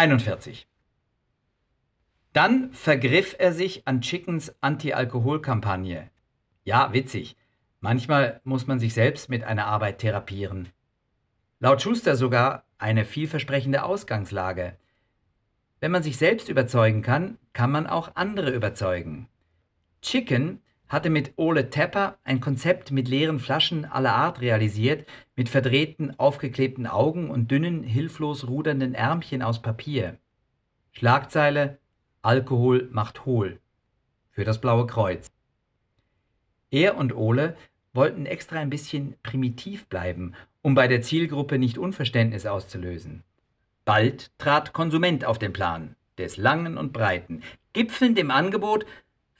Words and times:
41. 0.00 0.66
Dann 2.32 2.72
vergriff 2.72 3.36
er 3.38 3.52
sich 3.52 3.86
an 3.86 4.00
Chickens 4.00 4.56
Anti-Alkohol-Kampagne. 4.62 6.08
Ja, 6.64 6.94
witzig. 6.94 7.36
Manchmal 7.80 8.40
muss 8.44 8.66
man 8.66 8.78
sich 8.78 8.94
selbst 8.94 9.28
mit 9.28 9.44
einer 9.44 9.66
Arbeit 9.66 9.98
therapieren. 9.98 10.70
Laut 11.58 11.82
Schuster 11.82 12.16
sogar 12.16 12.64
eine 12.78 13.04
vielversprechende 13.04 13.82
Ausgangslage. 13.82 14.78
Wenn 15.80 15.90
man 15.90 16.02
sich 16.02 16.16
selbst 16.16 16.48
überzeugen 16.48 17.02
kann, 17.02 17.36
kann 17.52 17.70
man 17.70 17.86
auch 17.86 18.16
andere 18.16 18.52
überzeugen. 18.52 19.28
Chicken 20.00 20.62
hatte 20.90 21.08
mit 21.08 21.32
Ole 21.36 21.70
Tepper 21.70 22.18
ein 22.24 22.40
Konzept 22.40 22.90
mit 22.90 23.08
leeren 23.08 23.38
Flaschen 23.38 23.84
aller 23.84 24.12
Art 24.12 24.40
realisiert, 24.40 25.06
mit 25.36 25.48
verdrehten, 25.48 26.18
aufgeklebten 26.18 26.86
Augen 26.86 27.30
und 27.30 27.50
dünnen, 27.50 27.84
hilflos 27.84 28.48
rudernden 28.48 28.94
Ärmchen 28.94 29.40
aus 29.40 29.62
Papier. 29.62 30.18
Schlagzeile 30.92 31.78
Alkohol 32.22 32.88
macht 32.92 33.24
hohl. 33.24 33.60
Für 34.32 34.44
das 34.44 34.60
Blaue 34.60 34.86
Kreuz. 34.86 35.28
Er 36.70 36.96
und 36.96 37.14
Ole 37.14 37.56
wollten 37.92 38.26
extra 38.26 38.58
ein 38.58 38.70
bisschen 38.70 39.14
primitiv 39.22 39.86
bleiben, 39.86 40.34
um 40.60 40.74
bei 40.74 40.88
der 40.88 41.02
Zielgruppe 41.02 41.58
nicht 41.58 41.78
Unverständnis 41.78 42.46
auszulösen. 42.46 43.22
Bald 43.84 44.36
trat 44.38 44.72
Konsument 44.72 45.24
auf 45.24 45.38
den 45.38 45.52
Plan, 45.52 45.94
des 46.18 46.36
Langen 46.36 46.76
und 46.76 46.92
Breiten, 46.92 47.42
gipfelnd 47.72 48.18
im 48.18 48.30
Angebot, 48.30 48.86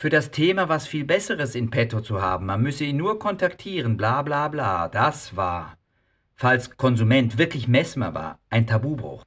für 0.00 0.08
das 0.08 0.30
Thema 0.30 0.70
was 0.70 0.86
viel 0.86 1.04
Besseres 1.04 1.54
in 1.54 1.68
petto 1.68 2.00
zu 2.00 2.22
haben. 2.22 2.46
Man 2.46 2.62
müsse 2.62 2.84
ihn 2.84 2.96
nur 2.96 3.18
kontaktieren, 3.18 3.98
bla 3.98 4.22
bla 4.22 4.48
bla. 4.48 4.88
Das 4.88 5.36
war, 5.36 5.76
falls 6.36 6.78
Konsument 6.78 7.36
wirklich 7.36 7.68
Messmer 7.68 8.14
war, 8.14 8.38
ein 8.48 8.66
Tabubruch. 8.66 9.24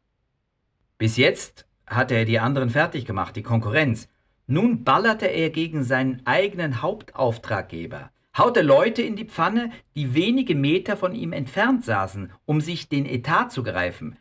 Bis 0.97 1.15
jetzt 1.15 1.67
hatte 1.85 2.15
er 2.15 2.25
die 2.25 2.39
anderen 2.39 2.71
fertig 2.71 3.05
gemacht, 3.05 3.35
die 3.35 3.43
Konkurrenz. 3.43 4.09
Nun 4.47 4.83
ballerte 4.83 5.27
er 5.27 5.51
gegen 5.51 5.83
seinen 5.83 6.25
eigenen 6.25 6.81
Hauptauftraggeber, 6.81 8.09
haute 8.35 8.63
Leute 8.63 9.03
in 9.03 9.15
die 9.15 9.25
Pfanne, 9.25 9.69
die 9.95 10.15
wenige 10.15 10.55
Meter 10.55 10.97
von 10.97 11.13
ihm 11.13 11.33
entfernt 11.33 11.85
saßen, 11.85 12.31
um 12.45 12.61
sich 12.61 12.89
den 12.89 13.05
Etat 13.05 13.49
zu 13.49 13.61
greifen. 13.61 14.17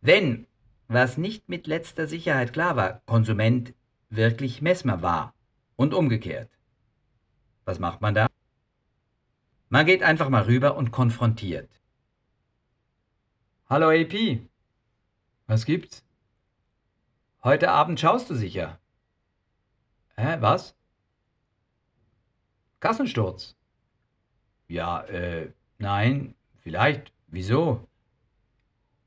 Wenn, 0.00 0.46
was 0.88 1.18
nicht 1.18 1.50
mit 1.50 1.66
letzter 1.66 2.06
Sicherheit 2.06 2.54
klar 2.54 2.74
war, 2.76 3.02
Konsument 3.04 3.74
wirklich 4.08 4.62
Messmer 4.62 5.02
war, 5.02 5.34
und 5.80 5.94
umgekehrt. 5.94 6.50
Was 7.64 7.78
macht 7.78 8.02
man 8.02 8.12
da? 8.12 8.26
Man 9.70 9.86
geht 9.86 10.02
einfach 10.02 10.28
mal 10.28 10.42
rüber 10.42 10.76
und 10.76 10.90
konfrontiert. 10.90 11.70
Hallo 13.66 13.88
AP. 13.88 14.42
Was 15.46 15.64
gibt's? 15.64 16.04
Heute 17.42 17.70
Abend 17.70 17.98
schaust 17.98 18.28
du 18.28 18.34
sicher. 18.34 18.78
Hä, 20.16 20.36
was? 20.40 20.76
Kassensturz. 22.80 23.56
Ja, 24.68 25.00
äh, 25.04 25.50
nein, 25.78 26.34
vielleicht. 26.58 27.10
Wieso? 27.28 27.88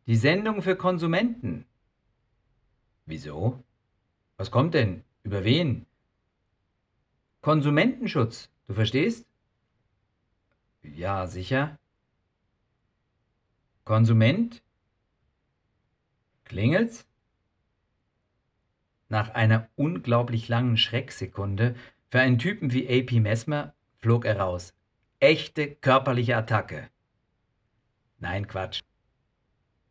Die 0.08 0.18
Sendung 0.18 0.64
für 0.64 0.76
Konsumenten. 0.76 1.66
Wieso? 3.06 3.64
Was 4.38 4.50
kommt 4.50 4.74
denn? 4.74 5.04
Über 5.22 5.44
wen? 5.44 5.86
Konsumentenschutz, 7.44 8.50
du 8.68 8.74
verstehst? 8.74 9.28
Ja, 10.82 11.28
sicher. 11.28 11.78
Konsument? 13.84 14.64
Klingelt's? 16.46 17.06
Nach 19.10 19.32
einer 19.32 19.68
unglaublich 19.76 20.48
langen 20.48 20.78
Schrecksekunde 20.78 21.76
für 22.10 22.22
einen 22.22 22.40
Typen 22.40 22.72
wie 22.72 22.88
AP 22.88 23.12
Messmer 23.20 23.74
flog 23.98 24.24
er 24.24 24.40
raus. 24.40 24.74
Echte 25.20 25.76
körperliche 25.76 26.38
Attacke. 26.38 26.90
Nein, 28.20 28.48
Quatsch. 28.48 28.80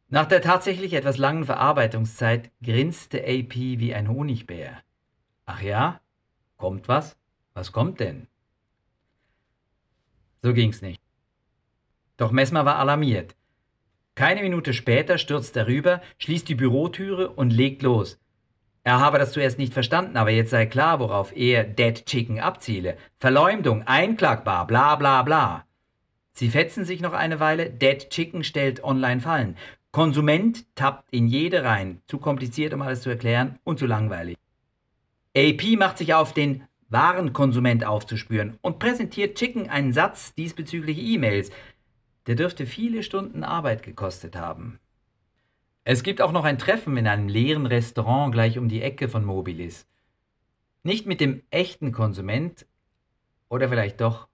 Nach 0.08 0.24
der 0.24 0.41
tatsächlich 0.41 0.94
etwas 0.94 1.18
langen 1.18 1.44
Verarbeitungszeit 1.44 2.50
grinste 2.62 3.18
AP 3.18 3.54
wie 3.54 3.92
ein 3.92 4.08
Honigbär. 4.08 4.82
Ach 5.44 5.60
ja? 5.60 6.00
Kommt 6.56 6.88
was? 6.88 7.18
Was 7.54 7.72
kommt 7.72 8.00
denn? 8.00 8.26
So 10.42 10.52
ging's 10.52 10.82
nicht. 10.82 11.00
Doch 12.16 12.32
Messmer 12.32 12.64
war 12.64 12.76
alarmiert. 12.76 13.34
Keine 14.14 14.42
Minute 14.42 14.74
später 14.74 15.18
stürzt 15.18 15.56
er 15.56 15.66
rüber, 15.66 16.02
schließt 16.18 16.48
die 16.48 16.54
Bürotüre 16.54 17.30
und 17.30 17.50
legt 17.50 17.82
los. 17.82 18.18
Er 18.84 18.98
habe 18.98 19.18
das 19.18 19.32
zuerst 19.32 19.58
nicht 19.58 19.72
verstanden, 19.72 20.16
aber 20.16 20.30
jetzt 20.30 20.50
sei 20.50 20.66
klar, 20.66 20.98
worauf 20.98 21.34
er 21.36 21.64
Dead 21.64 22.04
Chicken 22.04 22.41
abziele. 22.41 22.96
Verleumdung, 23.18 23.86
einklagbar, 23.86 24.66
bla 24.66 24.96
bla 24.96 25.22
bla. 25.22 25.66
Sie 26.32 26.50
fetzen 26.50 26.84
sich 26.84 27.00
noch 27.00 27.12
eine 27.12 27.38
Weile, 27.38 27.70
Dead 27.70 28.10
Chicken 28.10 28.42
stellt 28.42 28.82
online 28.82 29.20
Fallen. 29.20 29.56
Konsument 29.92 30.64
tappt 30.74 31.12
in 31.12 31.28
jede 31.28 31.64
rein, 31.64 32.02
zu 32.06 32.18
kompliziert, 32.18 32.74
um 32.74 32.82
alles 32.82 33.02
zu 33.02 33.10
erklären 33.10 33.58
und 33.62 33.78
zu 33.78 33.86
langweilig. 33.86 34.36
AP 35.36 35.78
macht 35.78 35.98
sich 35.98 36.14
auf 36.14 36.32
den 36.32 36.64
Warenkonsument 36.92 37.84
aufzuspüren 37.84 38.58
und 38.60 38.78
präsentiert 38.78 39.38
Chicken 39.38 39.70
einen 39.70 39.92
Satz 39.92 40.34
diesbezüglich 40.34 40.98
E-Mails. 40.98 41.50
Der 42.26 42.34
dürfte 42.34 42.66
viele 42.66 43.03
Stunden 43.03 43.44
Arbeit 43.44 43.82
gekostet 43.82 44.36
haben. 44.36 44.78
Es 45.84 46.03
gibt 46.03 46.20
auch 46.20 46.32
noch 46.32 46.44
ein 46.44 46.58
Treffen 46.58 46.97
in 46.97 47.08
einem 47.08 47.28
leeren 47.28 47.66
Restaurant 47.66 48.32
gleich 48.32 48.58
um 48.58 48.69
die 48.69 48.82
Ecke 48.82 49.08
von 49.08 49.25
Mobilis. 49.25 49.88
Nicht 50.84 51.06
mit 51.06 51.20
dem 51.20 51.42
echten 51.50 51.92
Konsument, 51.92 52.66
oder 53.48 53.69
vielleicht 53.69 54.00
doch. 54.00 54.28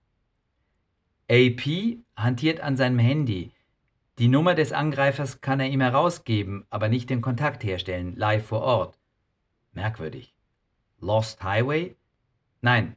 AP 1.31 1.99
hantiert 2.17 2.61
an 2.61 2.77
seinem 2.77 2.99
Handy. 2.99 3.53
Die 4.19 4.29
Nummer 4.29 4.55
des 4.55 4.73
Angreifers 4.73 5.41
kann 5.41 5.61
er 5.61 5.69
ihm 5.69 5.81
herausgeben, 5.81 6.67
aber 6.71 6.89
nicht 6.89 7.11
den 7.11 7.21
Kontakt 7.21 7.65
herstellen, 7.65 8.15
live 8.17 8.47
vor 8.47 8.63
Ort. 8.63 8.99
Merkwürdig. 9.73 10.35
Lost 11.01 11.43
Highway 11.43 11.97
Nein, 12.61 12.97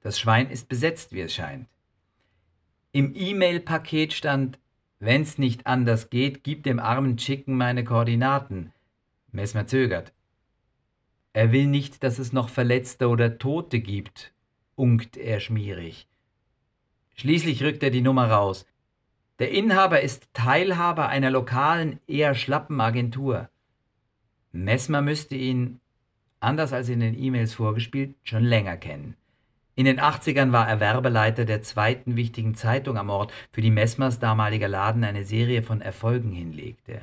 das 0.00 0.18
Schwein 0.18 0.50
ist 0.50 0.68
besetzt, 0.68 1.12
wie 1.12 1.20
es 1.20 1.34
scheint. 1.34 1.68
Im 2.92 3.14
E-Mail-Paket 3.14 4.12
stand, 4.12 4.58
wenn's 5.00 5.36
nicht 5.36 5.66
anders 5.66 6.10
geht, 6.10 6.44
gib 6.44 6.62
dem 6.62 6.78
armen 6.78 7.16
Chicken 7.16 7.56
meine 7.56 7.84
Koordinaten. 7.84 8.72
Messmer 9.32 9.66
zögert. 9.66 10.12
Er 11.34 11.52
will 11.52 11.66
nicht, 11.66 12.02
dass 12.02 12.18
es 12.18 12.32
noch 12.32 12.48
Verletzte 12.48 13.08
oder 13.08 13.36
Tote 13.36 13.80
gibt, 13.80 14.32
unkt 14.74 15.18
er 15.18 15.40
schmierig. 15.40 16.08
Schließlich 17.16 17.62
rückt 17.62 17.82
er 17.82 17.90
die 17.90 18.00
Nummer 18.00 18.30
raus. 18.30 18.66
Der 19.38 19.50
Inhaber 19.50 20.00
ist 20.00 20.32
Teilhaber 20.32 21.08
einer 21.08 21.30
lokalen, 21.30 22.00
eher 22.06 22.34
schlappen 22.34 22.80
Agentur. 22.80 23.50
Messmer 24.52 25.02
müsste 25.02 25.34
ihn 25.34 25.80
anders 26.40 26.72
als 26.72 26.88
in 26.88 27.00
den 27.00 27.18
E-Mails 27.18 27.54
vorgespielt, 27.54 28.14
schon 28.22 28.44
länger 28.44 28.76
kennen. 28.76 29.16
In 29.74 29.84
den 29.84 30.00
80ern 30.00 30.52
war 30.52 30.66
er 30.68 30.80
Werbeleiter 30.80 31.44
der 31.44 31.62
zweiten 31.62 32.16
wichtigen 32.16 32.54
Zeitung 32.54 32.96
am 32.96 33.10
Ort, 33.10 33.32
für 33.52 33.60
die 33.60 33.70
Messmers 33.70 34.18
damaliger 34.18 34.68
Laden 34.68 35.04
eine 35.04 35.24
Serie 35.24 35.62
von 35.62 35.82
Erfolgen 35.82 36.32
hinlegte. 36.32 37.02